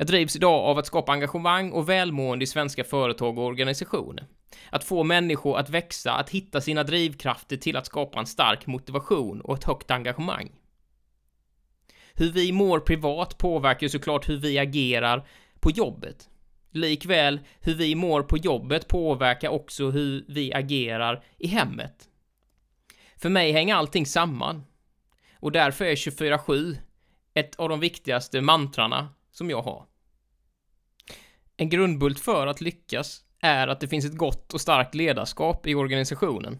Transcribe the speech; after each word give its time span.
Jag 0.00 0.06
drivs 0.06 0.36
idag 0.36 0.64
av 0.64 0.78
att 0.78 0.86
skapa 0.86 1.12
engagemang 1.12 1.72
och 1.72 1.88
välmående 1.88 2.42
i 2.42 2.46
svenska 2.46 2.84
företag 2.84 3.38
och 3.38 3.44
organisationer. 3.44 4.26
Att 4.70 4.84
få 4.84 5.04
människor 5.04 5.58
att 5.58 5.70
växa, 5.70 6.12
att 6.12 6.30
hitta 6.30 6.60
sina 6.60 6.82
drivkrafter 6.82 7.56
till 7.56 7.76
att 7.76 7.86
skapa 7.86 8.20
en 8.20 8.26
stark 8.26 8.66
motivation 8.66 9.40
och 9.40 9.56
ett 9.56 9.64
högt 9.64 9.90
engagemang. 9.90 10.50
Hur 12.14 12.32
vi 12.32 12.52
mår 12.52 12.80
privat 12.80 13.38
påverkar 13.38 13.88
såklart 13.88 14.28
hur 14.28 14.36
vi 14.36 14.58
agerar 14.58 15.28
på 15.60 15.70
jobbet. 15.70 16.28
Likväl, 16.70 17.40
hur 17.60 17.74
vi 17.74 17.94
mår 17.94 18.22
på 18.22 18.36
jobbet 18.36 18.88
påverkar 18.88 19.48
också 19.48 19.90
hur 19.90 20.24
vi 20.28 20.52
agerar 20.52 21.24
i 21.38 21.46
hemmet. 21.46 22.08
För 23.16 23.28
mig 23.28 23.52
hänger 23.52 23.74
allting 23.74 24.06
samman. 24.06 24.64
Och 25.40 25.52
därför 25.52 25.84
är 25.84 25.94
24-7 25.94 26.76
ett 27.34 27.56
av 27.56 27.68
de 27.68 27.80
viktigaste 27.80 28.40
mantrarna 28.40 29.08
som 29.30 29.50
jag 29.50 29.62
har. 29.62 29.87
En 31.60 31.68
grundbult 31.68 32.20
för 32.20 32.46
att 32.46 32.60
lyckas 32.60 33.20
är 33.40 33.68
att 33.68 33.80
det 33.80 33.88
finns 33.88 34.04
ett 34.04 34.16
gott 34.16 34.54
och 34.54 34.60
starkt 34.60 34.94
ledarskap 34.94 35.66
i 35.66 35.74
organisationen. 35.74 36.58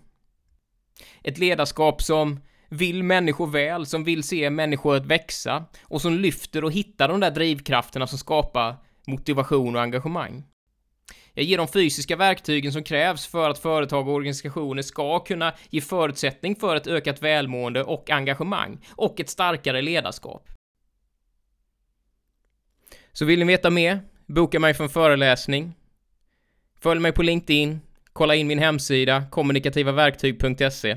Ett 1.22 1.38
ledarskap 1.38 2.02
som 2.02 2.40
vill 2.68 3.02
människor 3.02 3.46
väl, 3.46 3.86
som 3.86 4.04
vill 4.04 4.22
se 4.22 4.50
människor 4.50 4.96
att 4.96 5.06
växa 5.06 5.64
och 5.82 6.02
som 6.02 6.14
lyfter 6.14 6.64
och 6.64 6.72
hittar 6.72 7.08
de 7.08 7.20
där 7.20 7.30
drivkrafterna 7.30 8.06
som 8.06 8.18
skapar 8.18 8.76
motivation 9.06 9.76
och 9.76 9.82
engagemang. 9.82 10.44
Jag 11.34 11.44
ger 11.44 11.58
de 11.58 11.68
fysiska 11.68 12.16
verktygen 12.16 12.72
som 12.72 12.82
krävs 12.82 13.26
för 13.26 13.50
att 13.50 13.58
företag 13.58 14.08
och 14.08 14.14
organisationer 14.14 14.82
ska 14.82 15.18
kunna 15.18 15.54
ge 15.70 15.80
förutsättning 15.80 16.56
för 16.56 16.76
ett 16.76 16.86
ökat 16.86 17.22
välmående 17.22 17.84
och 17.84 18.10
engagemang 18.10 18.84
och 18.90 19.20
ett 19.20 19.30
starkare 19.30 19.82
ledarskap. 19.82 20.48
Så 23.12 23.24
vill 23.24 23.38
ni 23.38 23.44
veta 23.44 23.70
mer? 23.70 24.00
Boka 24.30 24.60
mig 24.60 24.74
för 24.74 24.84
en 24.84 24.90
föreläsning. 24.90 25.74
Följ 26.80 27.00
mig 27.00 27.12
på 27.12 27.22
LinkedIn. 27.22 27.80
Kolla 28.12 28.34
in 28.34 28.46
min 28.46 28.58
hemsida 28.58 29.24
kommunikativaverktyg.se. 29.30 30.96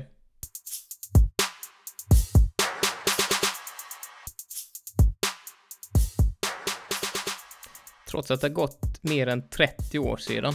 Trots 8.08 8.30
att 8.30 8.40
det 8.40 8.46
har 8.46 8.54
gått 8.54 9.02
mer 9.02 9.26
än 9.26 9.48
30 9.48 9.98
år 9.98 10.16
sedan 10.16 10.54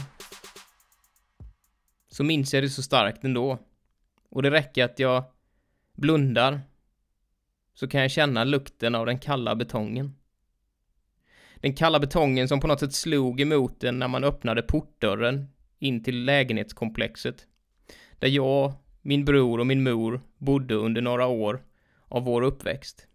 så 2.11 2.23
minns 2.23 2.53
jag 2.53 2.63
det 2.63 2.69
så 2.69 2.83
starkt 2.83 3.23
ändå. 3.23 3.59
Och 4.29 4.43
det 4.43 4.51
räcker 4.51 4.83
att 4.85 4.99
jag 4.99 5.23
blundar 5.93 6.61
så 7.73 7.87
kan 7.87 8.01
jag 8.01 8.11
känna 8.11 8.43
lukten 8.43 8.95
av 8.95 9.05
den 9.05 9.19
kalla 9.19 9.55
betongen. 9.55 10.16
Den 11.61 11.73
kalla 11.73 11.99
betongen 11.99 12.47
som 12.47 12.59
på 12.59 12.67
något 12.67 12.79
sätt 12.79 12.93
slog 12.93 13.41
emot 13.41 13.79
den 13.79 13.99
när 13.99 14.07
man 14.07 14.23
öppnade 14.23 14.61
portdörren 14.61 15.47
in 15.79 16.03
till 16.03 16.25
lägenhetskomplexet. 16.25 17.47
Där 18.19 18.27
jag, 18.27 18.73
min 19.01 19.25
bror 19.25 19.59
och 19.59 19.67
min 19.67 19.83
mor 19.83 20.21
bodde 20.37 20.75
under 20.75 21.01
några 21.01 21.27
år 21.27 21.63
av 22.07 22.23
vår 22.23 22.41
uppväxt. 22.41 23.07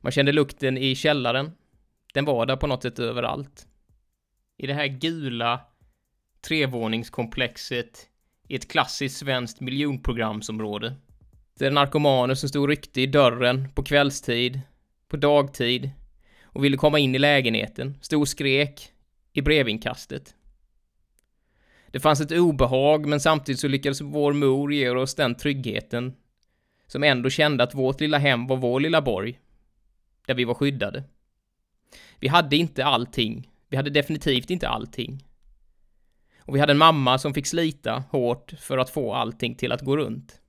Man 0.00 0.12
kände 0.12 0.32
lukten 0.32 0.78
i 0.78 0.94
källaren. 0.94 1.50
Den 2.14 2.24
var 2.24 2.46
där 2.46 2.56
på 2.56 2.66
något 2.66 2.82
sätt 2.82 2.98
överallt. 2.98 3.66
I 4.56 4.66
det 4.66 4.74
här 4.74 4.86
gula 4.86 5.60
trevåningskomplexet 6.40 8.08
i 8.48 8.54
ett 8.54 8.70
klassiskt 8.70 9.18
svenskt 9.18 9.60
miljonprogramsområde. 9.60 10.94
Där 11.58 11.70
narkomaner 11.70 12.34
som 12.34 12.48
stod 12.48 12.68
ryckte 12.68 13.00
i 13.00 13.06
dörren 13.06 13.68
på 13.74 13.82
kvällstid, 13.82 14.60
på 15.08 15.16
dagtid, 15.16 15.90
och 16.58 16.64
ville 16.64 16.76
komma 16.76 16.98
in 16.98 17.14
i 17.14 17.18
lägenheten, 17.18 17.98
stod 18.00 18.20
och 18.20 18.28
skrek 18.28 18.92
i 19.32 19.42
brevinkastet. 19.42 20.34
Det 21.90 22.00
fanns 22.00 22.20
ett 22.20 22.32
obehag, 22.32 23.06
men 23.06 23.20
samtidigt 23.20 23.60
så 23.60 23.68
lyckades 23.68 24.00
vår 24.00 24.32
mor 24.32 24.72
ge 24.72 24.90
oss 24.90 25.14
den 25.14 25.34
tryggheten 25.34 26.14
som 26.86 27.02
ändå 27.04 27.30
kände 27.30 27.64
att 27.64 27.74
vårt 27.74 28.00
lilla 28.00 28.18
hem 28.18 28.46
var 28.46 28.56
vår 28.56 28.80
lilla 28.80 29.02
borg, 29.02 29.40
där 30.26 30.34
vi 30.34 30.44
var 30.44 30.54
skyddade. 30.54 31.04
Vi 32.18 32.28
hade 32.28 32.56
inte 32.56 32.84
allting. 32.84 33.50
Vi 33.68 33.76
hade 33.76 33.90
definitivt 33.90 34.50
inte 34.50 34.68
allting. 34.68 35.24
Och 36.38 36.56
vi 36.56 36.60
hade 36.60 36.72
en 36.72 36.78
mamma 36.78 37.18
som 37.18 37.34
fick 37.34 37.46
slita 37.46 38.04
hårt 38.10 38.52
för 38.58 38.78
att 38.78 38.90
få 38.90 39.14
allting 39.14 39.54
till 39.54 39.72
att 39.72 39.82
gå 39.82 39.96
runt. 39.96 40.40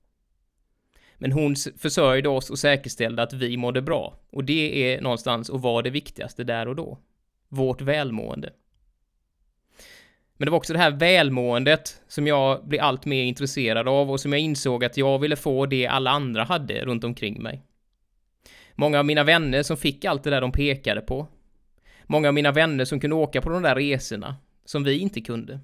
Men 1.22 1.32
hon 1.32 1.56
försörjde 1.78 2.28
oss 2.28 2.50
och 2.50 2.58
säkerställde 2.58 3.22
att 3.22 3.32
vi 3.32 3.56
mådde 3.56 3.82
bra. 3.82 4.18
Och 4.30 4.44
det 4.44 4.92
är 4.92 5.00
någonstans 5.00 5.48
och 5.48 5.62
var 5.62 5.82
det 5.82 5.90
viktigaste 5.90 6.44
där 6.44 6.68
och 6.68 6.76
då. 6.76 6.98
Vårt 7.48 7.80
välmående. 7.80 8.52
Men 10.36 10.46
det 10.46 10.50
var 10.50 10.58
också 10.58 10.72
det 10.72 10.78
här 10.78 10.90
välmåendet 10.90 12.02
som 12.08 12.26
jag 12.26 12.68
blev 12.68 12.82
allt 12.82 13.04
mer 13.04 13.22
intresserad 13.22 13.88
av 13.88 14.10
och 14.10 14.20
som 14.20 14.32
jag 14.32 14.40
insåg 14.40 14.84
att 14.84 14.96
jag 14.96 15.18
ville 15.18 15.36
få 15.36 15.66
det 15.66 15.86
alla 15.86 16.10
andra 16.10 16.44
hade 16.44 16.84
runt 16.84 17.04
omkring 17.04 17.42
mig. 17.42 17.62
Många 18.74 18.98
av 18.98 19.04
mina 19.04 19.24
vänner 19.24 19.62
som 19.62 19.76
fick 19.76 20.04
allt 20.04 20.22
det 20.22 20.30
där 20.30 20.40
de 20.40 20.52
pekade 20.52 21.00
på. 21.00 21.26
Många 22.06 22.28
av 22.28 22.34
mina 22.34 22.52
vänner 22.52 22.84
som 22.84 23.00
kunde 23.00 23.16
åka 23.16 23.40
på 23.40 23.50
de 23.50 23.62
där 23.62 23.74
resorna 23.74 24.36
som 24.64 24.84
vi 24.84 24.98
inte 24.98 25.20
kunde. 25.20 25.60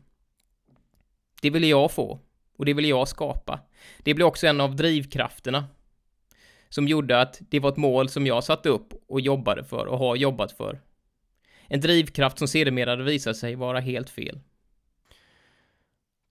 Det 1.42 1.50
ville 1.50 1.66
jag 1.66 1.92
få. 1.92 2.20
Och 2.56 2.64
det 2.64 2.74
ville 2.74 2.88
jag 2.88 3.08
skapa. 3.08 3.60
Det 3.98 4.14
blev 4.14 4.26
också 4.26 4.46
en 4.46 4.60
av 4.60 4.76
drivkrafterna 4.76 5.64
som 6.68 6.88
gjorde 6.88 7.20
att 7.20 7.40
det 7.50 7.60
var 7.60 7.70
ett 7.70 7.76
mål 7.76 8.08
som 8.08 8.26
jag 8.26 8.44
satte 8.44 8.68
upp 8.68 8.92
och 9.08 9.20
jobbade 9.20 9.64
för 9.64 9.86
och 9.86 9.98
har 9.98 10.16
jobbat 10.16 10.52
för. 10.52 10.80
En 11.68 11.80
drivkraft 11.80 12.38
som 12.38 12.48
sedermera 12.48 12.96
visade 12.96 13.34
sig 13.34 13.54
vara 13.54 13.80
helt 13.80 14.10
fel. 14.10 14.40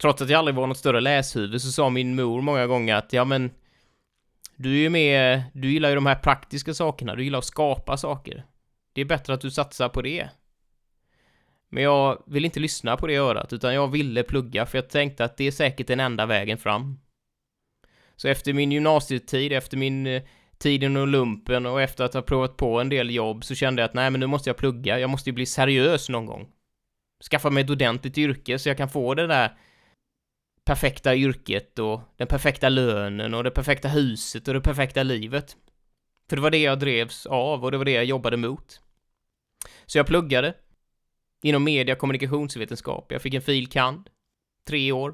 Trots 0.02 0.22
att 0.22 0.30
jag 0.30 0.40
aldrig 0.40 0.56
var 0.56 0.68
något 0.68 0.78
större 0.78 1.02
läshuvud 1.02 1.62
så 1.62 1.72
sa 1.72 1.90
min 1.90 2.16
mor 2.16 2.42
många 2.42 2.68
gånger 2.68 2.96
att 2.96 3.14
ja 3.14 3.26
men 3.26 3.52
du 4.56 4.74
är 4.74 4.80
ju 4.80 4.90
med, 4.90 5.44
du 5.54 5.72
gillar 5.72 5.90
ju 5.90 5.96
de 5.96 6.06
här 6.06 6.16
praktiska 6.16 6.74
sakerna, 6.74 7.16
du 7.16 7.24
gillar 7.24 7.40
att 7.40 7.46
skapa 7.46 7.98
saker. 7.98 8.46
Det 8.94 9.02
är 9.02 9.06
bättre 9.06 9.34
att 9.34 9.42
du 9.42 9.52
satsar 9.52 9.90
på 9.90 10.02
det. 10.02 10.30
Men 11.76 11.84
jag 11.84 12.24
ville 12.26 12.46
inte 12.46 12.60
lyssna 12.60 12.98
på 12.98 13.08
det 13.08 13.16
örat, 13.16 13.54
utan 13.54 13.74
jag 13.74 13.88
ville 13.88 14.24
plugga, 14.24 14.66
för 14.66 14.78
jag 14.78 14.90
tänkte 14.90 15.26
att 15.26 15.38
det 15.38 15.48
är 15.48 15.52
säkert 15.52 15.88
den 15.88 16.00
enda 16.00 16.26
vägen 16.26 16.58
fram. 16.58 17.00
Så 18.16 18.28
efter 18.28 18.54
min 18.54 18.72
gymnasietid, 18.72 19.54
efter 19.54 19.78
min 19.78 20.08
eh, 20.08 20.24
tid 20.58 20.84
inom 20.84 21.10
lumpen 21.10 21.66
och 21.66 21.82
efter 21.82 22.04
att 22.04 22.14
ha 22.14 22.22
provat 22.22 22.58
på 22.58 22.82
en 22.82 22.90
del 22.90 23.12
jobb 23.12 23.46
så 23.46 23.56
kände 23.56 23.82
jag 23.82 23.90
att 23.90 23.94
nej, 23.94 24.10
men 24.10 24.20
nu 24.20 24.28
måste 24.28 24.50
jag 24.50 24.58
plugga. 24.58 25.00
Jag 25.00 25.10
måste 25.10 25.30
ju 25.30 25.34
bli 25.34 25.46
seriös 25.46 26.10
någon 26.10 26.26
gång. 26.26 26.48
Skaffa 27.32 27.50
mig 27.50 27.64
ett 27.64 27.70
ordentligt 27.70 28.18
yrke 28.18 28.60
så 28.60 28.70
jag 28.70 28.78
kan 28.78 28.90
få 28.90 29.14
det 29.14 29.28
där 29.28 29.58
perfekta 30.66 31.16
yrket 31.16 31.80
och 31.80 32.02
den 32.18 32.28
perfekta 32.28 32.70
lönen 32.70 33.34
och 33.34 33.44
det 33.44 33.52
perfekta 33.52 33.88
huset 33.88 34.48
och 34.48 34.54
det 34.54 34.62
perfekta 34.62 35.04
livet. 35.04 35.58
För 36.30 36.36
det 36.36 36.42
var 36.42 36.52
det 36.52 36.62
jag 36.62 36.80
drevs 36.80 37.26
av 37.26 37.64
och 37.64 37.72
det 37.72 37.78
var 37.78 37.86
det 37.86 37.92
jag 37.92 38.06
jobbade 38.06 38.38
mot. 38.38 38.82
Så 39.86 39.98
jag 39.98 40.08
pluggade 40.08 40.54
inom 41.46 41.64
media 41.64 41.94
och 41.94 42.00
kommunikationsvetenskap. 42.00 43.12
Jag 43.12 43.22
fick 43.22 43.34
en 43.34 43.42
fil. 43.42 43.68
kand. 43.68 44.10
Tre 44.68 44.92
år. 44.92 45.14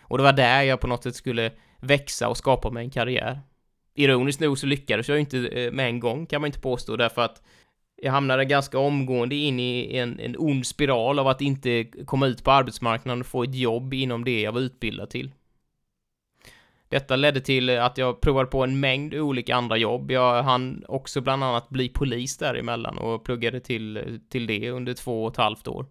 Och 0.00 0.18
det 0.18 0.24
var 0.24 0.32
där 0.32 0.62
jag 0.62 0.80
på 0.80 0.86
något 0.86 1.02
sätt 1.02 1.14
skulle 1.14 1.52
växa 1.80 2.28
och 2.28 2.36
skapa 2.36 2.70
mig 2.70 2.84
en 2.84 2.90
karriär. 2.90 3.40
Ironiskt 3.94 4.40
nog 4.40 4.58
så 4.58 4.66
lyckades 4.66 5.08
jag 5.08 5.20
inte 5.20 5.48
eh, 5.48 5.72
med 5.72 5.86
en 5.86 6.00
gång, 6.00 6.26
kan 6.26 6.40
man 6.40 6.48
inte 6.48 6.60
påstå, 6.60 6.96
därför 6.96 7.22
att 7.22 7.42
jag 7.96 8.12
hamnade 8.12 8.44
ganska 8.44 8.78
omgående 8.78 9.34
in 9.34 9.60
i 9.60 9.96
en, 9.96 10.20
en 10.20 10.36
ond 10.38 10.66
spiral 10.66 11.18
av 11.18 11.28
att 11.28 11.40
inte 11.40 11.84
komma 11.84 12.26
ut 12.26 12.44
på 12.44 12.50
arbetsmarknaden 12.50 13.20
och 13.20 13.26
få 13.26 13.42
ett 13.42 13.54
jobb 13.54 13.94
inom 13.94 14.24
det 14.24 14.40
jag 14.40 14.52
var 14.52 14.60
utbildad 14.60 15.10
till. 15.10 15.32
Detta 16.92 17.16
ledde 17.16 17.40
till 17.40 17.70
att 17.78 17.98
jag 17.98 18.20
provade 18.20 18.46
på 18.46 18.64
en 18.64 18.80
mängd 18.80 19.14
olika 19.14 19.56
andra 19.56 19.76
jobb. 19.76 20.10
Jag 20.10 20.42
hann 20.42 20.84
också 20.88 21.20
bland 21.20 21.44
annat 21.44 21.68
bli 21.68 21.88
polis 21.88 22.36
däremellan 22.38 22.98
och 22.98 23.24
pluggade 23.24 23.60
till, 23.60 24.20
till 24.28 24.46
det 24.46 24.70
under 24.70 24.94
två 24.94 25.24
och 25.24 25.32
ett 25.32 25.36
halvt 25.36 25.68
år. 25.68 25.86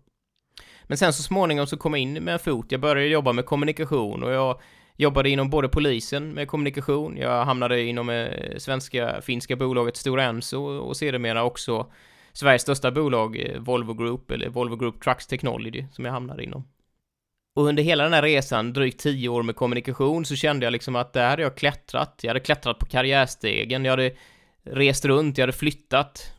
Men 0.83 0.97
sen 0.97 1.13
så 1.13 1.23
småningom 1.23 1.67
så 1.67 1.77
kom 1.77 1.93
jag 1.93 2.01
in 2.01 2.13
med 2.13 2.33
en 2.33 2.39
fot. 2.39 2.65
Jag 2.69 2.81
började 2.81 3.07
jobba 3.07 3.33
med 3.33 3.45
kommunikation 3.45 4.23
och 4.23 4.31
jag 4.31 4.59
jobbade 4.95 5.29
inom 5.29 5.49
både 5.49 5.69
polisen 5.69 6.29
med 6.29 6.47
kommunikation. 6.47 7.17
Jag 7.17 7.45
hamnade 7.45 7.83
inom 7.83 8.09
eh, 8.09 8.57
svenska 8.57 9.21
finska 9.21 9.55
bolaget 9.55 9.97
Stora 9.97 10.23
Enso 10.23 10.63
och 10.63 10.97
sedermera 10.97 11.43
också 11.43 11.91
Sveriges 12.33 12.61
största 12.61 12.91
bolag, 12.91 13.39
eh, 13.39 13.59
Volvo 13.59 13.93
Group 13.93 14.31
eller 14.31 14.49
Volvo 14.49 14.75
Group 14.75 15.03
Trucks 15.03 15.27
Technology 15.27 15.85
som 15.91 16.05
jag 16.05 16.11
hamnade 16.11 16.43
inom. 16.43 16.63
Och 17.55 17.65
under 17.65 17.83
hela 17.83 18.03
den 18.03 18.13
här 18.13 18.21
resan, 18.21 18.73
drygt 18.73 18.99
tio 18.99 19.29
år 19.29 19.43
med 19.43 19.55
kommunikation, 19.55 20.25
så 20.25 20.35
kände 20.35 20.65
jag 20.65 20.71
liksom 20.71 20.95
att 20.95 21.13
där 21.13 21.29
hade 21.29 21.41
jag 21.41 21.57
klättrat. 21.57 22.19
Jag 22.21 22.29
hade 22.29 22.39
klättrat 22.39 22.79
på 22.79 22.85
karriärstegen, 22.85 23.85
jag 23.85 23.91
hade 23.91 24.15
rest 24.63 25.05
runt, 25.05 25.37
jag 25.37 25.43
hade 25.43 25.57
flyttat. 25.57 26.33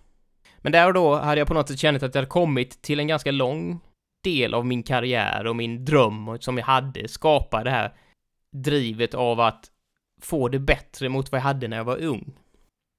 Men 0.58 0.72
där 0.72 0.86
och 0.86 0.94
då 0.94 1.14
hade 1.14 1.38
jag 1.40 1.48
på 1.48 1.54
något 1.54 1.68
sätt 1.68 1.78
känt 1.78 2.02
att 2.02 2.14
jag 2.14 2.20
hade 2.20 2.30
kommit 2.30 2.82
till 2.82 3.00
en 3.00 3.06
ganska 3.06 3.30
lång 3.30 3.80
del 4.24 4.54
av 4.54 4.66
min 4.66 4.82
karriär 4.82 5.46
och 5.46 5.56
min 5.56 5.84
dröm 5.84 6.38
som 6.40 6.58
jag 6.58 6.64
hade, 6.64 7.08
skapa 7.08 7.64
det 7.64 7.70
här 7.70 7.92
drivet 8.52 9.14
av 9.14 9.40
att 9.40 9.70
få 10.22 10.48
det 10.48 10.58
bättre 10.58 11.08
mot 11.08 11.32
vad 11.32 11.38
jag 11.38 11.44
hade 11.44 11.68
när 11.68 11.76
jag 11.76 11.84
var 11.84 12.02
ung. 12.02 12.32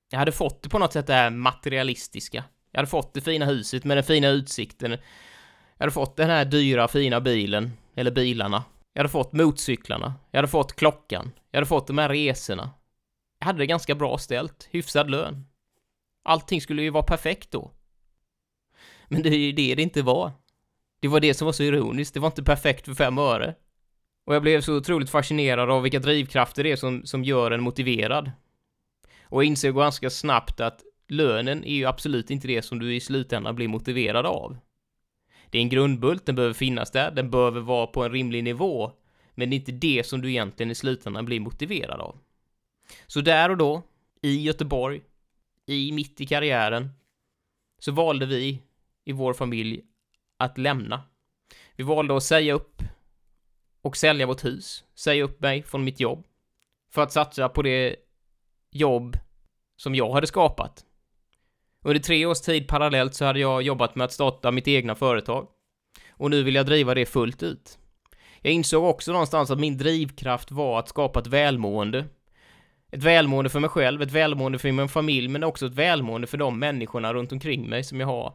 Jag 0.10 0.20
hade 0.20 0.32
fått 0.32 0.64
det 0.64 0.70
på 0.70 0.80
något 0.80 0.94
sätt 0.94 1.08
det 1.08 1.14
här 1.14 1.30
materialistiska. 1.30 2.44
Jag 2.72 2.80
hade 2.80 2.90
fått 2.90 3.14
det 3.14 3.22
fina 3.22 3.46
huset 3.46 3.84
med 3.84 3.98
den 3.98 4.04
fina 4.04 4.28
utsikten. 4.28 4.92
Jag 4.92 5.00
hade 5.80 5.92
fått 5.92 6.16
den 6.16 6.30
här 6.30 6.46
dyra 6.46 6.88
fina 6.88 7.22
bilen, 7.22 7.72
eller 7.96 8.12
bilarna. 8.12 8.64
Jag 8.94 9.00
hade 9.00 9.10
fått 9.10 9.34
motorcyklarna. 9.34 10.14
Jag 10.32 10.38
hade 10.38 10.48
fått 10.48 10.76
klockan. 10.76 11.32
Jag 11.52 11.58
hade 11.58 11.68
fått 11.68 11.88
de 11.88 11.98
här 11.98 12.10
resorna. 12.10 12.70
Jag 13.40 13.46
hade 13.46 13.60
det 13.60 13.66
ganska 13.66 13.96
bra 13.96 14.18
ställt, 14.18 14.68
hyfsad 14.72 15.10
lön. 15.10 15.46
Allting 16.24 16.62
skulle 16.62 16.82
ju 16.82 16.90
vara 16.90 17.04
perfekt 17.04 17.52
då. 17.52 17.72
Men 19.08 19.22
det 19.22 19.30
är 19.30 19.38
ju 19.38 19.52
det 19.52 19.76
det 19.76 19.84
inte 19.84 20.02
var. 20.02 20.32
Det 21.00 21.08
var 21.08 21.20
det 21.20 21.34
som 21.34 21.46
var 21.46 21.52
så 21.52 21.64
ironiskt, 21.64 22.14
det 22.14 22.20
var 22.20 22.28
inte 22.28 22.44
perfekt 22.44 22.86
för 22.86 22.94
fem 22.94 23.18
öre. 23.18 23.56
Och 24.26 24.36
jag 24.36 24.42
blev 24.42 24.62
så 24.62 24.76
otroligt 24.78 25.10
fascinerad 25.10 25.70
av 25.70 25.82
vilka 25.82 26.00
drivkrafter 26.00 26.64
det 26.64 26.72
är 26.72 26.76
som, 26.76 27.06
som 27.06 27.24
gör 27.24 27.52
en 27.52 27.64
motiverad. 27.64 28.32
Och 29.24 29.44
jag 29.44 29.48
insåg 29.48 29.76
ganska 29.76 30.10
snabbt 30.10 30.60
att 30.60 30.82
lönen 31.08 31.64
är 31.64 31.76
ju 31.76 31.86
absolut 31.86 32.32
inte 32.32 32.48
det 32.48 32.62
som 32.62 32.80
du 32.80 32.96
i 32.96 33.00
slutändan 33.00 33.56
blir 33.56 33.68
motiverad 33.68 34.26
av. 34.26 34.58
Det 35.54 35.60
är 35.60 35.62
en 35.62 35.70
grundbult, 35.70 36.26
den 36.26 36.36
behöver 36.36 36.54
finnas 36.54 36.92
där, 36.92 37.12
den 37.12 37.32
behöver 37.32 37.62
vara 37.62 37.88
på 37.88 38.04
en 38.04 38.12
rimlig 38.12 38.44
nivå, 38.44 38.92
men 39.36 39.50
det 39.50 39.56
är 39.56 39.58
inte 39.58 39.72
det 39.72 40.06
som 40.06 40.22
du 40.22 40.30
egentligen 40.30 40.72
i 40.72 40.76
slutändan 40.76 41.26
blir 41.26 41.40
motiverad 41.40 42.02
av. 42.02 42.18
Så 43.08 43.22
där 43.22 43.50
och 43.50 43.58
då, 43.58 43.82
i 44.22 44.42
Göteborg, 44.42 45.02
i 45.66 45.92
mitt 45.92 46.22
i 46.22 46.26
karriären, 46.26 46.90
så 47.80 47.92
valde 47.92 48.26
vi 48.26 48.62
i 49.06 49.12
vår 49.12 49.34
familj 49.34 49.82
att 50.38 50.58
lämna. 50.58 51.02
Vi 51.76 51.84
valde 51.84 52.18
att 52.18 52.24
säga 52.24 52.54
upp 52.54 52.82
och 53.82 53.98
sälja 53.98 54.26
vårt 54.26 54.46
hus, 54.46 54.84
säga 54.96 55.24
upp 55.24 55.42
mig 55.42 55.64
från 55.64 55.84
mitt 55.84 56.00
jobb, 56.00 56.26
för 56.94 57.02
att 57.02 57.12
satsa 57.12 57.50
på 57.50 57.62
det 57.62 57.96
jobb 58.72 59.18
som 59.76 59.96
jag 59.96 60.14
hade 60.14 60.28
skapat. 60.28 60.86
Under 61.84 62.00
tre 62.00 62.26
års 62.26 62.42
tid 62.42 62.68
parallellt 62.68 63.14
så 63.14 63.26
hade 63.26 63.40
jag 63.40 63.62
jobbat 63.62 63.96
med 63.96 64.06
att 64.06 64.12
starta 64.12 64.52
mitt 64.52 64.68
egna 64.68 64.96
företag. 64.96 65.48
Och 66.12 66.30
nu 66.30 66.44
vill 66.44 66.56
jag 66.56 66.66
driva 66.66 66.94
det 66.94 67.06
fullt 67.06 67.44
ut. 67.44 67.78
Jag 68.42 68.54
insåg 68.54 68.84
också 68.84 69.12
någonstans 69.12 69.52
att 69.52 69.60
min 69.60 69.78
drivkraft 69.78 70.52
var 70.52 70.80
att 70.80 70.90
skapa 70.90 71.20
ett 71.20 71.28
välmående. 71.28 72.06
Ett 72.92 73.04
välmående 73.04 73.50
för 73.50 73.60
mig 73.60 73.70
själv, 73.70 74.02
ett 74.02 74.12
välmående 74.12 74.60
för 74.60 74.72
min 74.72 74.90
familj, 74.90 75.28
men 75.28 75.44
också 75.44 75.66
ett 75.66 75.74
välmående 75.74 76.28
för 76.28 76.38
de 76.38 76.60
människorna 76.60 77.14
runt 77.14 77.32
omkring 77.32 77.70
mig 77.70 77.84
som 77.84 78.00
jag 78.00 78.08
har. 78.08 78.34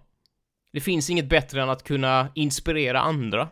Det 0.73 0.81
finns 0.81 1.11
inget 1.11 1.29
bättre 1.29 1.62
än 1.62 1.71
att 1.71 1.85
kunna 1.85 2.29
inspirera 2.35 3.00
andra. 3.00 3.49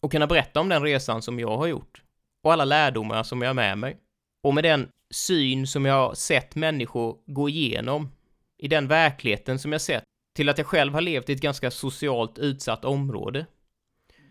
Och 0.00 0.12
kunna 0.12 0.26
berätta 0.26 0.60
om 0.60 0.68
den 0.68 0.82
resan 0.82 1.22
som 1.22 1.40
jag 1.40 1.56
har 1.56 1.66
gjort. 1.66 2.02
Och 2.42 2.52
alla 2.52 2.64
lärdomar 2.64 3.22
som 3.22 3.42
jag 3.42 3.48
har 3.48 3.54
med 3.54 3.78
mig. 3.78 3.96
Och 4.42 4.54
med 4.54 4.64
den 4.64 4.88
syn 5.10 5.66
som 5.66 5.84
jag 5.84 5.94
har 5.94 6.14
sett 6.14 6.54
människor 6.54 7.16
gå 7.26 7.48
igenom 7.48 8.10
i 8.58 8.68
den 8.68 8.88
verkligheten 8.88 9.58
som 9.58 9.72
jag 9.72 9.80
sett 9.80 10.04
till 10.34 10.48
att 10.48 10.58
jag 10.58 10.66
själv 10.66 10.94
har 10.94 11.00
levt 11.00 11.28
i 11.28 11.32
ett 11.32 11.40
ganska 11.40 11.70
socialt 11.70 12.38
utsatt 12.38 12.84
område. 12.84 13.46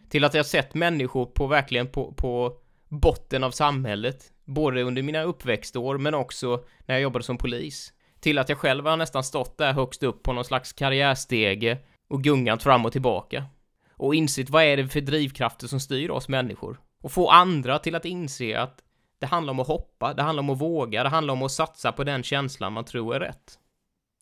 Till 0.10 0.24
att 0.24 0.34
jag 0.34 0.46
sett 0.46 0.74
människor 0.74 1.26
på 1.26 1.48
verkligen 1.48 1.88
på, 1.88 2.14
på 2.14 2.54
botten 2.90 3.44
av 3.44 3.52
samhället, 3.52 4.32
både 4.46 4.82
under 4.84 5.02
mina 5.02 5.24
uppväxtår 5.24 5.98
men 5.98 6.14
också 6.14 6.64
när 6.86 6.96
jag 6.96 7.02
jobbade 7.02 7.26
som 7.26 7.38
polis. 7.38 7.94
Till 8.20 8.38
att 8.38 8.50
jag 8.50 8.58
själv 8.58 8.86
har 8.86 8.98
nästan 8.98 9.24
stått 9.24 9.58
där 9.58 9.74
högst 9.74 10.04
upp 10.04 10.24
på 10.24 10.34
någon 10.34 10.46
slags 10.46 10.74
karriärstege 10.74 11.78
och 12.10 12.24
gungat 12.24 12.64
fram 12.64 12.86
och 12.86 12.92
tillbaka. 12.92 13.46
Och 13.92 14.16
insett 14.16 14.50
vad 14.50 14.64
är 14.64 14.78
det 14.78 14.88
för 14.88 15.02
drivkrafter 15.02 15.68
som 15.68 15.80
styr 15.80 16.10
oss 16.10 16.30
människor. 16.30 16.80
Och 17.02 17.12
få 17.12 17.30
andra 17.30 17.80
till 17.80 17.96
att 17.96 18.06
inse 18.06 18.60
att 18.60 18.84
det 19.20 19.26
handlar 19.26 19.52
om 19.52 19.60
att 19.60 19.68
hoppa, 19.68 20.14
det 20.14 20.22
handlar 20.22 20.44
om 20.44 20.50
att 20.50 20.62
våga, 20.62 21.04
det 21.04 21.10
handlar 21.10 21.34
om 21.34 21.44
att 21.44 21.52
satsa 21.52 21.92
på 21.92 22.04
den 22.04 22.24
känslan 22.24 22.74
man 22.74 22.86
tror 22.86 23.16
är 23.16 23.20
rätt. 23.20 23.60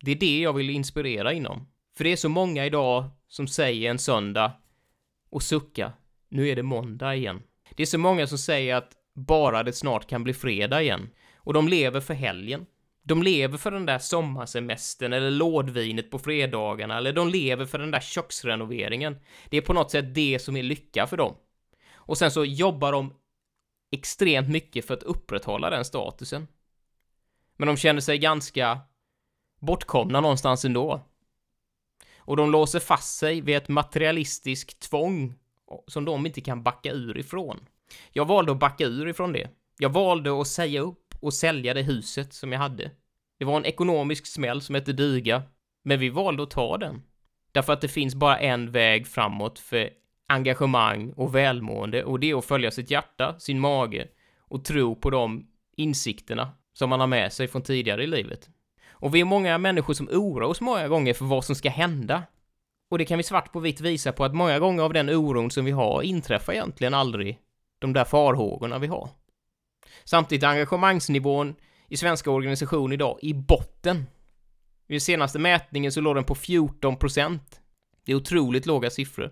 Det 0.02 0.12
är 0.12 0.16
det 0.16 0.40
jag 0.40 0.54
vill 0.54 0.70
inspirera 0.70 1.34
inom. 1.34 1.68
För 1.98 2.04
det 2.04 2.12
är 2.12 2.16
så 2.16 2.30
många 2.30 2.66
idag 2.66 3.10
som 3.28 3.48
säger 3.48 3.90
en 3.90 4.00
söndag 4.00 4.52
och 5.30 5.44
sucka, 5.44 5.94
nu 6.30 6.50
är 6.50 6.56
det 6.56 6.64
måndag 6.64 7.16
igen. 7.16 7.44
Det 7.76 7.84
är 7.84 7.88
så 7.88 7.98
många 7.98 8.28
som 8.28 8.38
säger 8.38 8.76
att 8.76 8.92
bara 9.14 9.64
det 9.64 9.74
snart 9.74 10.10
kan 10.10 10.24
bli 10.24 10.34
fredag 10.34 10.82
igen. 10.82 11.10
Och 11.36 11.54
de 11.54 11.68
lever 11.68 12.02
för 12.02 12.14
helgen. 12.14 12.66
De 13.04 13.24
lever 13.24 13.58
för 13.58 13.72
den 13.72 13.86
där 13.86 14.00
sommarsemestern 14.00 15.14
eller 15.14 15.32
lådvinet 15.32 16.12
på 16.12 16.20
fredagarna 16.20 16.98
eller 16.98 17.14
de 17.14 17.30
lever 17.30 17.66
för 17.66 17.80
den 17.80 17.92
där 17.92 18.00
köksrenoveringen. 18.00 19.18
Det 19.50 19.58
är 19.58 19.62
på 19.62 19.74
något 19.74 19.92
sätt 19.92 20.16
det 20.16 20.40
som 20.42 20.56
är 20.56 20.64
lycka 20.64 21.08
för 21.08 21.18
dem. 21.18 21.36
Och 21.94 22.18
sen 22.18 22.32
så 22.32 22.46
jobbar 22.46 22.92
de 22.92 23.14
extremt 23.92 24.50
mycket 24.50 24.86
för 24.86 24.94
att 24.94 25.04
upprätthålla 25.04 25.70
den 25.70 25.86
statusen. 25.86 26.48
Men 27.58 27.68
de 27.68 27.78
känner 27.78 28.02
sig 28.02 28.18
ganska 28.18 28.80
bortkomna 29.60 30.22
någonstans 30.22 30.66
ändå. 30.66 31.02
Och 32.18 32.38
de 32.38 32.52
låser 32.52 32.80
fast 32.80 33.18
sig 33.18 33.42
vid 33.42 33.56
ett 33.56 33.68
materialistiskt 33.68 34.80
tvång 34.80 35.34
som 35.88 36.06
de 36.06 36.26
inte 36.26 36.42
kan 36.42 36.64
backa 36.64 36.92
ur 36.92 37.18
ifrån. 37.18 37.60
Jag 38.12 38.26
valde 38.26 38.52
att 38.52 38.60
backa 38.60 38.84
ur 38.84 39.08
ifrån 39.08 39.34
det. 39.34 39.50
Jag 39.78 39.90
valde 39.90 40.42
att 40.42 40.48
säga 40.48 40.82
upp 40.82 41.16
och 41.20 41.34
sälja 41.34 41.74
det 41.74 41.82
huset 41.82 42.34
som 42.34 42.52
jag 42.52 42.60
hade. 42.60 42.92
Det 43.38 43.46
var 43.46 43.58
en 43.58 43.66
ekonomisk 43.66 44.26
smäll 44.26 44.62
som 44.62 44.76
hette 44.76 44.94
duga, 44.94 45.44
men 45.84 46.00
vi 46.00 46.10
valde 46.10 46.44
att 46.44 46.52
ta 46.52 46.78
den. 46.78 47.02
Därför 47.52 47.74
att 47.74 47.82
det 47.82 47.88
finns 47.88 48.16
bara 48.16 48.40
en 48.40 48.72
väg 48.72 49.08
framåt 49.08 49.60
för 49.60 49.90
engagemang 50.28 51.12
och 51.12 51.36
välmående 51.36 52.04
och 52.04 52.20
det 52.20 52.32
är 52.32 52.38
att 52.38 52.46
följa 52.46 52.72
sitt 52.72 52.92
hjärta, 52.92 53.40
sin 53.40 53.60
mage 53.60 54.08
och 54.40 54.66
tro 54.66 54.96
på 54.96 55.10
de 55.10 55.48
insikterna 55.76 56.50
som 56.74 56.90
man 56.90 57.00
har 57.00 57.08
med 57.08 57.34
sig 57.34 57.48
från 57.48 57.62
tidigare 57.62 58.04
i 58.04 58.08
livet. 58.08 58.50
Och 59.06 59.16
vi 59.16 59.22
är 59.22 59.26
många 59.26 59.58
människor 59.58 59.94
som 59.94 60.10
oroar 60.10 60.42
oss 60.42 60.62
många 60.62 60.88
gånger 60.88 61.14
för 61.14 61.26
vad 61.26 61.46
som 61.46 61.56
ska 61.56 61.70
hända. 61.70 62.24
Och 62.90 62.98
det 62.98 63.06
kan 63.06 63.18
vi 63.18 63.24
svart 63.24 63.52
på 63.52 63.60
vitt 63.60 63.82
visa 63.82 64.12
på 64.12 64.24
att 64.24 64.36
många 64.36 64.60
gånger 64.60 64.84
av 64.84 64.94
den 64.94 65.10
oron 65.10 65.52
som 65.52 65.66
vi 65.66 65.72
har 65.72 66.02
inträffar 66.02 66.54
egentligen 66.54 66.94
aldrig 66.94 67.40
de 67.80 67.94
där 67.94 68.04
farhågorna 68.06 68.80
vi 68.80 68.88
har. 68.88 69.10
Samtidigt 70.04 70.44
är 70.44 70.48
engagemangsnivån 70.48 71.56
i 71.90 71.98
svenska 71.98 72.32
organisationer 72.32 72.94
idag 72.94 73.20
i 73.22 73.34
botten. 73.34 74.06
Vid 74.88 75.02
senaste 75.02 75.40
mätningen 75.40 75.92
så 75.92 76.02
låg 76.02 76.16
den 76.16 76.24
på 76.24 76.36
14 76.36 76.98
procent. 76.98 77.62
Det 78.06 78.12
är 78.12 78.16
otroligt 78.16 78.66
låga 78.66 78.90
siffror. 78.90 79.32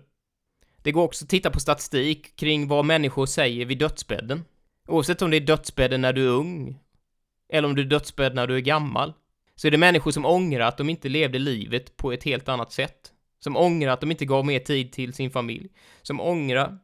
Det 0.82 0.92
går 0.92 1.02
också 1.02 1.24
att 1.24 1.30
titta 1.30 1.50
på 1.50 1.60
statistik 1.60 2.36
kring 2.36 2.68
vad 2.68 2.84
människor 2.84 3.26
säger 3.26 3.66
vid 3.66 3.78
dödsbädden. 3.78 4.44
Oavsett 4.88 5.22
om 5.22 5.30
det 5.30 5.36
är 5.36 5.40
dödsbädden 5.40 6.00
när 6.00 6.12
du 6.12 6.24
är 6.24 6.32
ung, 6.32 6.78
eller 7.52 7.68
om 7.68 7.74
du 7.74 7.82
är 7.82 7.86
dödsbädd 7.86 8.34
när 8.34 8.46
du 8.46 8.56
är 8.56 8.60
gammal, 8.60 9.12
så 9.54 9.66
är 9.66 9.70
det 9.70 9.78
människor 9.78 10.10
som 10.10 10.26
ångrar 10.26 10.66
att 10.66 10.76
de 10.76 10.90
inte 10.90 11.08
levde 11.08 11.38
livet 11.38 11.96
på 11.96 12.12
ett 12.12 12.24
helt 12.24 12.48
annat 12.48 12.72
sätt. 12.72 13.12
Som 13.38 13.56
ångrar 13.56 13.92
att 13.92 14.00
de 14.00 14.10
inte 14.10 14.24
gav 14.24 14.46
mer 14.46 14.58
tid 14.58 14.92
till 14.92 15.14
sin 15.14 15.30
familj. 15.30 15.68
Som 16.02 16.20
ångrar 16.20 16.78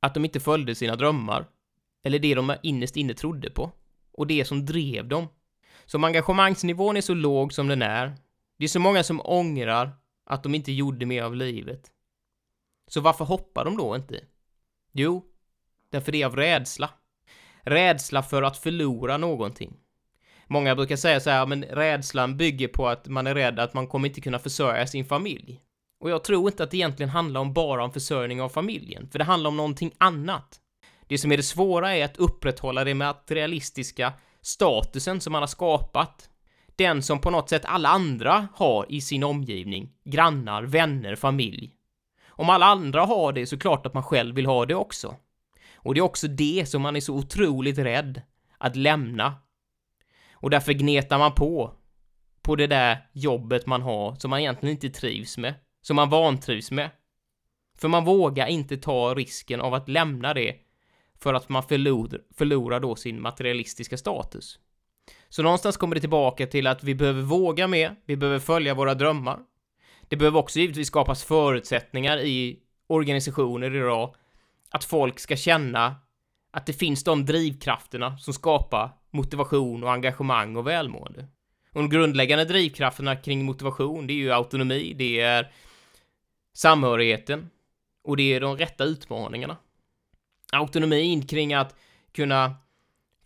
att 0.00 0.14
de 0.14 0.24
inte 0.24 0.40
följde 0.40 0.74
sina 0.74 0.96
drömmar. 0.96 1.46
Eller 2.04 2.18
det 2.18 2.34
de 2.34 2.56
innerst 2.62 2.96
inne 2.96 3.14
trodde 3.14 3.50
på. 3.50 3.72
Och 4.12 4.26
det 4.26 4.44
som 4.44 4.66
drev 4.66 5.08
dem. 5.08 5.28
Så 5.84 5.96
om 5.96 6.04
engagemangsnivån 6.04 6.96
är 6.96 7.00
så 7.00 7.14
låg 7.14 7.52
som 7.52 7.68
den 7.68 7.82
är, 7.82 8.14
det 8.58 8.64
är 8.64 8.68
så 8.68 8.80
många 8.80 9.02
som 9.02 9.20
ångrar 9.24 9.92
att 10.26 10.42
de 10.42 10.54
inte 10.54 10.72
gjorde 10.72 11.06
mer 11.06 11.22
av 11.22 11.36
livet. 11.36 11.90
Så 12.86 13.00
varför 13.00 13.24
hoppar 13.24 13.64
de 13.64 13.76
då 13.76 13.96
inte? 13.96 14.24
Jo, 14.92 15.24
därför 15.90 16.12
det 16.12 16.22
är 16.22 16.26
av 16.26 16.36
rädsla. 16.36 16.90
Rädsla 17.62 18.22
för 18.22 18.42
att 18.42 18.58
förlora 18.58 19.16
någonting. 19.16 19.76
Många 20.46 20.74
brukar 20.74 20.96
säga 20.96 21.20
så 21.20 21.30
här, 21.30 21.46
men 21.46 21.62
rädslan 21.64 22.36
bygger 22.36 22.68
på 22.68 22.88
att 22.88 23.06
man 23.06 23.26
är 23.26 23.34
rädd 23.34 23.58
att 23.58 23.74
man 23.74 23.86
kommer 23.86 24.08
inte 24.08 24.20
kunna 24.20 24.38
försörja 24.38 24.86
sin 24.86 25.04
familj. 25.04 25.60
Och 26.00 26.10
jag 26.10 26.24
tror 26.24 26.48
inte 26.48 26.62
att 26.64 26.70
det 26.70 26.76
egentligen 26.76 27.10
handlar 27.10 27.40
om 27.40 27.52
bara 27.52 27.84
om 27.84 27.92
försörjning 27.92 28.42
av 28.42 28.48
familjen, 28.48 29.08
för 29.10 29.18
det 29.18 29.24
handlar 29.24 29.48
om 29.48 29.56
någonting 29.56 29.92
annat. 29.98 30.60
Det 31.06 31.18
som 31.18 31.32
är 31.32 31.36
det 31.36 31.42
svåra 31.42 31.96
är 31.96 32.04
att 32.04 32.16
upprätthålla 32.16 32.84
det 32.84 32.94
materialistiska 32.94 34.12
statusen 34.42 35.20
som 35.20 35.32
man 35.32 35.42
har 35.42 35.46
skapat. 35.46 36.28
Den 36.76 37.02
som 37.02 37.20
på 37.20 37.30
något 37.30 37.48
sätt 37.48 37.64
alla 37.64 37.88
andra 37.88 38.48
har 38.54 38.86
i 38.88 39.00
sin 39.00 39.24
omgivning. 39.24 39.92
Grannar, 40.04 40.62
vänner, 40.62 41.16
familj. 41.16 41.74
Om 42.28 42.50
alla 42.50 42.66
andra 42.66 43.04
har 43.04 43.32
det 43.32 43.46
så 43.46 43.58
klart 43.58 43.86
att 43.86 43.94
man 43.94 44.02
själv 44.02 44.34
vill 44.34 44.46
ha 44.46 44.66
det 44.66 44.74
också. 44.74 45.16
Och 45.74 45.94
det 45.94 46.00
är 46.00 46.02
också 46.02 46.28
det 46.28 46.68
som 46.68 46.82
man 46.82 46.96
är 46.96 47.00
så 47.00 47.14
otroligt 47.14 47.78
rädd 47.78 48.22
att 48.58 48.76
lämna 48.76 49.34
och 50.44 50.50
därför 50.50 50.72
gnetar 50.72 51.18
man 51.18 51.34
på 51.34 51.74
på 52.42 52.56
det 52.56 52.66
där 52.66 53.06
jobbet 53.12 53.66
man 53.66 53.82
har 53.82 54.14
som 54.14 54.30
man 54.30 54.40
egentligen 54.40 54.74
inte 54.74 54.90
trivs 54.90 55.38
med, 55.38 55.54
som 55.82 55.96
man 55.96 56.10
vantrivs 56.10 56.70
med. 56.70 56.90
För 57.78 57.88
man 57.88 58.04
vågar 58.04 58.46
inte 58.46 58.76
ta 58.76 59.14
risken 59.14 59.60
av 59.60 59.74
att 59.74 59.88
lämna 59.88 60.34
det 60.34 60.56
för 61.22 61.34
att 61.34 61.48
man 61.48 61.62
förlorar, 61.62 62.20
förlorar 62.34 62.80
då 62.80 62.96
sin 62.96 63.20
materialistiska 63.20 63.96
status. 63.96 64.58
Så 65.28 65.42
någonstans 65.42 65.76
kommer 65.76 65.94
det 65.94 66.00
tillbaka 66.00 66.46
till 66.46 66.66
att 66.66 66.84
vi 66.84 66.94
behöver 66.94 67.22
våga 67.22 67.66
mer, 67.66 67.96
vi 68.06 68.16
behöver 68.16 68.38
följa 68.38 68.74
våra 68.74 68.94
drömmar. 68.94 69.38
Det 70.08 70.16
behöver 70.16 70.38
också 70.38 70.58
givetvis 70.58 70.88
skapas 70.88 71.24
förutsättningar 71.24 72.18
i 72.18 72.58
organisationer 72.86 73.74
idag 73.74 74.14
att 74.70 74.84
folk 74.84 75.18
ska 75.18 75.36
känna 75.36 75.94
att 76.52 76.66
det 76.66 76.72
finns 76.72 77.04
de 77.04 77.26
drivkrafterna 77.26 78.18
som 78.18 78.34
skapar 78.34 79.03
motivation 79.14 79.84
och 79.84 79.92
engagemang 79.92 80.56
och 80.56 80.66
välmående. 80.66 81.26
Och 81.72 81.80
de 81.80 81.88
grundläggande 81.88 82.44
drivkrafterna 82.44 83.16
kring 83.16 83.44
motivation, 83.44 84.06
det 84.06 84.12
är 84.12 84.16
ju 84.16 84.32
autonomi, 84.32 84.94
det 84.98 85.20
är 85.20 85.52
samhörigheten 86.52 87.50
och 88.04 88.16
det 88.16 88.34
är 88.34 88.40
de 88.40 88.56
rätta 88.56 88.84
utmaningarna. 88.84 89.56
Autonomin 90.52 91.26
kring 91.26 91.54
att 91.54 91.76
kunna 92.12 92.54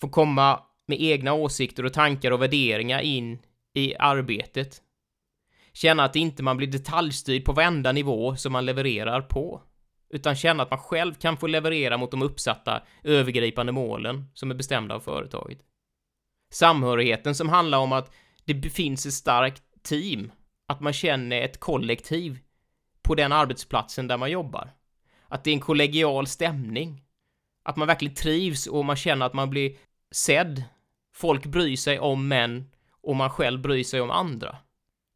få 0.01 0.09
komma 0.09 0.63
med 0.87 1.01
egna 1.01 1.33
åsikter 1.33 1.85
och 1.85 1.93
tankar 1.93 2.31
och 2.31 2.43
värderingar 2.43 3.01
in 3.01 3.39
i 3.75 3.95
arbetet. 3.99 4.83
Känna 5.73 6.05
att 6.05 6.17
inte 6.17 6.43
man 6.43 6.57
blir 6.57 6.69
detaljstyrd 6.69 7.45
på 7.45 7.53
varenda 7.53 7.93
nivå 7.93 8.37
som 8.37 8.53
man 8.53 8.67
levererar 8.67 9.21
på, 9.21 9.63
utan 10.11 10.37
känna 10.37 10.63
att 10.63 10.71
man 10.71 10.79
själv 10.79 11.15
kan 11.15 11.37
få 11.37 11.47
leverera 11.47 11.97
mot 11.97 12.11
de 12.11 12.23
uppsatta 12.23 12.83
övergripande 13.05 13.73
målen 13.73 14.25
som 14.35 14.51
är 14.51 14.55
bestämda 14.55 14.95
av 14.95 15.01
företaget. 15.01 15.59
Samhörigheten 16.51 17.35
som 17.35 17.49
handlar 17.49 17.79
om 17.79 17.93
att 17.93 18.13
det 18.45 18.71
finns 18.71 19.07
ett 19.07 19.15
starkt 19.15 19.63
team, 19.83 20.33
att 20.67 20.81
man 20.81 20.93
känner 20.93 21.41
ett 21.41 21.61
kollektiv 21.61 22.39
på 23.03 23.15
den 23.15 23.33
arbetsplatsen 23.33 24.07
där 24.07 24.17
man 24.17 24.31
jobbar. 24.31 24.71
Att 25.29 25.45
det 25.45 25.51
är 25.51 25.55
en 25.55 25.61
kollegial 25.61 26.27
stämning. 26.27 27.05
Att 27.63 27.77
man 27.77 27.89
verkligen 27.89 28.15
trivs 28.15 28.67
och 28.67 28.85
man 28.85 28.97
känner 28.97 29.27
att 29.27 29.35
man 29.35 29.51
blir 29.51 29.77
sedd. 30.11 30.65
Folk 31.15 31.47
bryr 31.47 31.77
sig 31.77 31.99
om 31.99 32.29
män 32.29 32.71
och 32.91 33.17
man 33.17 33.31
själv 33.31 33.61
bryr 33.61 33.85
sig 33.85 34.01
om 34.01 34.11
andra. 34.11 34.57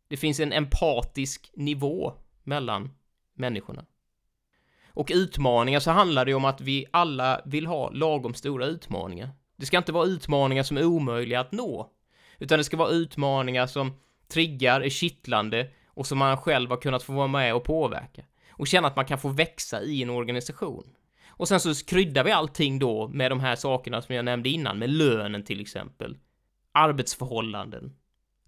Det 0.09 0.17
finns 0.17 0.41
en 0.41 0.53
empatisk 0.53 1.51
nivå 1.55 2.15
mellan 2.43 2.91
människorna. 3.35 3.85
Och 4.87 5.11
utmaningar 5.15 5.81
så 5.81 5.91
handlar 5.91 6.25
det 6.25 6.35
om 6.35 6.45
att 6.45 6.61
vi 6.61 6.87
alla 6.91 7.41
vill 7.45 7.67
ha 7.67 7.91
lagom 7.91 8.35
stora 8.35 8.67
utmaningar. 8.67 9.31
Det 9.63 9.67
ska 9.67 9.79
inte 9.79 9.93
vara 9.93 10.07
utmaningar 10.07 10.63
som 10.63 10.77
är 10.77 10.85
omöjliga 10.85 11.41
att 11.41 11.53
nå, 11.53 11.91
utan 12.39 12.59
det 12.59 12.65
ska 12.65 12.77
vara 12.77 12.91
utmaningar 12.91 13.67
som 13.67 13.93
triggar, 14.29 14.81
är 14.81 14.89
kittlande 14.89 15.71
och 15.87 16.07
som 16.07 16.19
man 16.19 16.37
själv 16.37 16.71
har 16.71 16.77
kunnat 16.77 17.03
få 17.03 17.13
vara 17.13 17.27
med 17.27 17.55
och 17.55 17.65
påverka. 17.65 18.23
Och 18.51 18.67
känna 18.67 18.89
att 18.89 18.97
man 18.97 19.05
kan 19.05 19.19
få 19.19 19.29
växa 19.29 19.83
i 19.83 20.03
en 20.03 20.11
organisation. 20.11 20.95
Och 21.29 21.49
sen 21.49 21.61
så 21.61 21.75
kryddar 21.85 22.25
vi 22.25 22.31
allting 22.31 22.79
då 22.79 23.09
med 23.09 23.31
de 23.31 23.41
här 23.41 23.57
sakerna 23.57 24.03
som 24.03 24.15
jag 24.15 24.25
nämnde 24.25 24.49
innan, 24.49 24.79
med 24.79 24.91
lönen 24.91 25.45
till 25.45 25.61
exempel. 25.61 26.17
Arbetsförhållanden. 26.73 27.97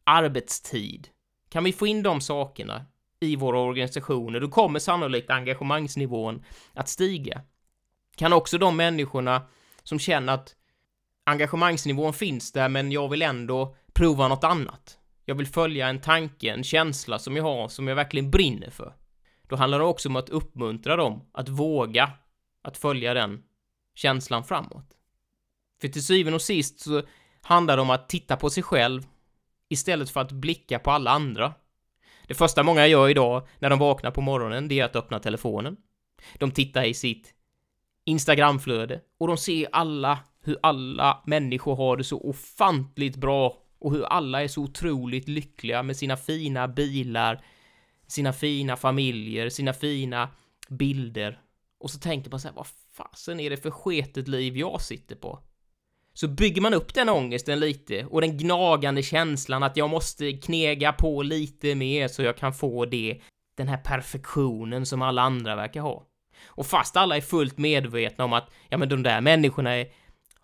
Arbetstid. 0.04 1.08
Kan 1.48 1.64
vi 1.64 1.72
få 1.72 1.86
in 1.86 2.02
de 2.02 2.20
sakerna 2.20 2.84
i 3.20 3.36
våra 3.36 3.58
organisationer, 3.58 4.40
då 4.40 4.48
kommer 4.48 4.78
sannolikt 4.78 5.30
engagemangsnivån 5.30 6.44
att 6.72 6.88
stiga. 6.88 7.40
Kan 8.16 8.32
också 8.32 8.58
de 8.58 8.76
människorna 8.76 9.42
som 9.82 9.98
känner 9.98 10.32
att 10.32 10.56
engagemangsnivån 11.24 12.12
finns 12.12 12.52
där, 12.52 12.68
men 12.68 12.92
jag 12.92 13.08
vill 13.08 13.22
ändå 13.22 13.76
prova 13.92 14.28
något 14.28 14.44
annat. 14.44 14.98
Jag 15.24 15.34
vill 15.34 15.46
följa 15.46 15.88
en 15.88 16.00
tanke, 16.00 16.52
en 16.52 16.64
känsla 16.64 17.18
som 17.18 17.36
jag 17.36 17.44
har, 17.44 17.68
som 17.68 17.88
jag 17.88 17.96
verkligen 17.96 18.30
brinner 18.30 18.70
för. 18.70 18.94
Då 19.48 19.56
handlar 19.56 19.78
det 19.78 19.84
också 19.84 20.08
om 20.08 20.16
att 20.16 20.28
uppmuntra 20.28 20.96
dem 20.96 21.24
att 21.32 21.48
våga 21.48 22.10
att 22.62 22.76
följa 22.76 23.14
den 23.14 23.42
känslan 23.94 24.44
framåt. 24.44 24.86
För 25.80 25.88
till 25.88 26.04
syvende 26.04 26.34
och 26.34 26.42
sist 26.42 26.80
så 26.80 27.02
handlar 27.42 27.76
det 27.76 27.82
om 27.82 27.90
att 27.90 28.08
titta 28.08 28.36
på 28.36 28.50
sig 28.50 28.62
själv 28.62 29.06
istället 29.68 30.10
för 30.10 30.20
att 30.20 30.32
blicka 30.32 30.78
på 30.78 30.90
alla 30.90 31.10
andra. 31.10 31.54
Det 32.26 32.34
första 32.34 32.62
många 32.62 32.86
gör 32.86 33.08
idag 33.08 33.48
när 33.58 33.70
de 33.70 33.78
vaknar 33.78 34.10
på 34.10 34.20
morgonen, 34.20 34.68
det 34.68 34.80
är 34.80 34.84
att 34.84 34.96
öppna 34.96 35.18
telefonen. 35.18 35.76
De 36.38 36.50
tittar 36.50 36.84
i 36.84 36.94
sitt 36.94 37.34
Instagramflöde 38.04 39.00
och 39.18 39.26
de 39.26 39.36
ser 39.36 39.68
alla 39.72 40.18
hur 40.44 40.58
alla 40.62 41.22
människor 41.26 41.76
har 41.76 41.96
det 41.96 42.04
så 42.04 42.20
ofantligt 42.20 43.16
bra 43.16 43.58
och 43.78 43.92
hur 43.92 44.04
alla 44.04 44.42
är 44.42 44.48
så 44.48 44.62
otroligt 44.62 45.28
lyckliga 45.28 45.82
med 45.82 45.96
sina 45.96 46.16
fina 46.16 46.68
bilar, 46.68 47.44
sina 48.06 48.32
fina 48.32 48.76
familjer, 48.76 49.48
sina 49.48 49.72
fina 49.72 50.28
bilder. 50.68 51.40
Och 51.80 51.90
så 51.90 51.98
tänker 51.98 52.30
man 52.30 52.40
så 52.40 52.48
här, 52.48 52.54
vad 52.54 52.66
fasen 52.92 53.40
är 53.40 53.50
det 53.50 53.56
för 53.56 53.70
sketet 53.70 54.28
liv 54.28 54.56
jag 54.56 54.82
sitter 54.82 55.16
på? 55.16 55.38
Så 56.12 56.28
bygger 56.28 56.62
man 56.62 56.74
upp 56.74 56.94
den 56.94 57.08
ångesten 57.08 57.60
lite 57.60 58.04
och 58.04 58.20
den 58.20 58.38
gnagande 58.38 59.02
känslan 59.02 59.62
att 59.62 59.76
jag 59.76 59.90
måste 59.90 60.32
knega 60.32 60.92
på 60.92 61.22
lite 61.22 61.74
mer 61.74 62.08
så 62.08 62.22
jag 62.22 62.36
kan 62.36 62.52
få 62.52 62.84
det, 62.84 63.20
den 63.56 63.68
här 63.68 63.76
perfektionen 63.76 64.86
som 64.86 65.02
alla 65.02 65.22
andra 65.22 65.56
verkar 65.56 65.80
ha. 65.80 66.06
Och 66.46 66.66
fast 66.66 66.96
alla 66.96 67.16
är 67.16 67.20
fullt 67.20 67.58
medvetna 67.58 68.24
om 68.24 68.32
att, 68.32 68.50
ja 68.68 68.78
men 68.78 68.88
de 68.88 69.02
där 69.02 69.20
människorna 69.20 69.70
är 69.70 69.86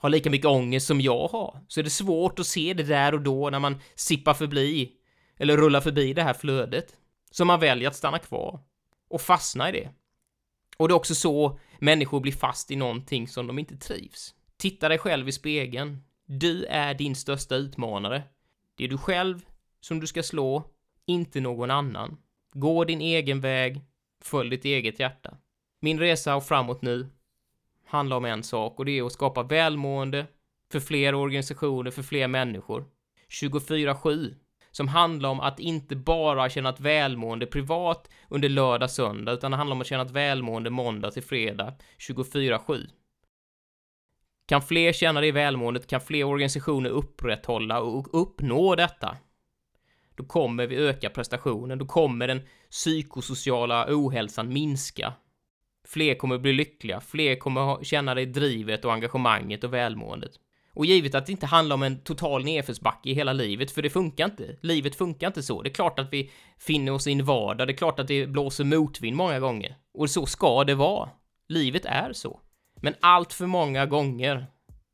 har 0.01 0.09
lika 0.09 0.31
mycket 0.31 0.47
ångest 0.47 0.87
som 0.87 1.01
jag 1.01 1.29
har, 1.29 1.61
så 1.69 1.81
är 1.81 1.85
det 1.85 1.91
svårt 1.91 2.39
att 2.39 2.47
se 2.47 2.75
det 2.75 2.83
där 2.83 3.15
och 3.15 3.21
då 3.21 3.51
när 3.51 3.59
man 3.59 3.81
sippar 3.95 4.35
förbi, 4.35 4.93
eller 5.37 5.57
rullar 5.57 5.81
förbi 5.81 6.13
det 6.13 6.23
här 6.23 6.35
flödet, 6.35 6.97
så 7.31 7.45
man 7.45 7.61
väljer 7.61 7.89
att 7.89 7.97
stanna 7.97 8.19
kvar 8.19 8.61
och 9.11 9.21
fastna 9.21 9.69
i 9.69 9.73
det. 9.73 9.91
Och 10.77 10.89
det 10.89 10.93
är 10.93 10.97
också 10.97 11.15
så 11.15 11.59
människor 11.79 12.21
blir 12.21 12.33
fast 12.33 12.71
i 12.71 12.77
någonting 12.77 13.29
som 13.29 13.47
de 13.47 13.59
inte 13.59 13.77
trivs. 13.77 14.35
Titta 14.57 14.89
dig 14.89 14.99
själv 14.99 15.29
i 15.29 15.33
spegeln. 15.33 16.03
Du 16.27 16.65
är 16.65 16.95
din 16.95 17.15
största 17.15 17.57
utmanare. 17.57 18.23
Det 18.77 18.85
är 18.85 18.89
du 18.89 18.99
själv 18.99 19.41
som 19.81 20.01
du 20.01 20.07
ska 20.07 20.23
slå, 20.23 20.65
inte 21.07 21.41
någon 21.41 21.71
annan. 21.71 22.17
Gå 22.53 22.85
din 22.85 23.01
egen 23.01 23.41
väg, 23.41 23.81
följ 24.23 24.51
ditt 24.51 24.65
eget 24.65 25.01
hjärta. 25.01 25.37
Min 25.81 25.99
resa 25.99 26.37
och 26.37 26.45
framåt 26.45 26.83
nu 26.83 27.09
handlar 27.91 28.17
om 28.17 28.25
en 28.25 28.43
sak 28.43 28.79
och 28.79 28.85
det 28.85 28.99
är 28.99 29.07
att 29.07 29.13
skapa 29.13 29.43
välmående 29.43 30.27
för 30.73 30.81
fler 30.81 31.15
organisationer, 31.15 31.91
för 31.91 32.03
fler 32.03 32.29
människor. 32.29 32.85
24-7 33.43 34.35
som 34.71 34.89
handlar 34.89 35.29
om 35.29 35.41
att 35.41 35.61
inte 35.61 35.97
bara 35.97 36.51
känna 36.51 36.69
ett 36.69 36.81
välmående 36.81 37.47
privat 37.47 38.11
under 38.29 38.49
lördag, 38.49 38.91
söndag, 38.91 39.33
utan 39.33 39.51
det 39.51 39.57
handlar 39.57 39.75
om 39.75 39.81
att 39.81 39.87
känna 39.87 40.03
ett 40.03 40.11
välmående 40.11 40.71
måndag 40.71 41.11
till 41.11 41.23
fredag 41.23 41.75
24-7. 42.09 42.87
Kan 44.47 44.63
fler 44.63 44.93
känna 44.93 45.21
det 45.21 45.33
välmåendet, 45.33 45.87
kan 45.87 46.01
fler 46.01 46.25
organisationer 46.25 46.91
upprätthålla 46.91 47.81
och 47.81 48.23
uppnå 48.23 48.75
detta, 48.75 49.17
då 50.15 50.25
kommer 50.25 50.67
vi 50.67 50.77
öka 50.77 51.11
prestationen, 51.11 51.79
då 51.79 51.87
kommer 51.87 52.29
den 52.29 52.41
psykosociala 52.71 53.87
ohälsan 53.89 54.53
minska 54.53 55.13
Fler 55.93 56.15
kommer 56.15 56.39
bli 56.39 56.53
lyckliga, 56.53 57.01
fler 57.01 57.37
kommer 57.37 57.85
känna 57.85 58.15
det 58.15 58.27
drivet 58.27 58.85
och 58.85 58.93
engagemanget 58.93 59.65
och 59.65 59.75
välmåendet. 59.75 60.31
Och 60.75 60.87
givet 60.87 61.15
att 61.15 61.27
det 61.27 61.33
inte 61.33 61.47
handlar 61.47 61.75
om 61.75 61.83
en 61.83 62.01
total 62.01 62.45
nedförsbacke 62.45 63.11
i 63.11 63.15
hela 63.15 63.33
livet, 63.33 63.71
för 63.71 63.83
det 63.83 63.91
funkar 63.91 64.25
inte. 64.25 64.57
Livet 64.61 64.95
funkar 64.95 65.27
inte 65.27 65.43
så. 65.43 65.63
Det 65.63 65.69
är 65.69 65.75
klart 65.75 65.99
att 65.99 66.13
vi 66.13 66.31
finner 66.59 66.93
oss 66.93 67.07
i 67.07 67.13
en 67.13 67.25
vardag, 67.25 67.67
det 67.67 67.73
är 67.73 67.77
klart 67.77 68.01
att 68.01 68.09
det 68.09 68.27
blåser 68.27 68.65
motvind 68.65 69.17
många 69.17 69.41
gånger. 69.41 69.77
Och 69.95 70.11
så 70.11 70.27
ska 70.27 70.65
det 70.65 70.75
vara. 70.75 71.09
Livet 71.49 71.85
är 71.85 72.13
så. 72.13 72.41
Men 72.81 72.95
allt 73.01 73.33
för 73.33 73.47
många 73.47 73.87
gånger 73.87 74.47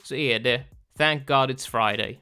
så 0.03 0.15
är 0.15 0.39
det 0.39 0.63
Thank 0.97 1.27
God 1.27 1.51
It's 1.51 1.69
Friday. 1.69 2.19